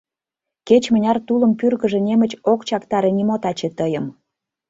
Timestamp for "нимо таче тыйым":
3.17-4.05